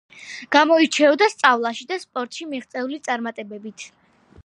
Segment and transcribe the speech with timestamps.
[0.55, 3.91] გამოირჩეოდა სწავლაში და სპორტში მიღწეული წარმატებებით.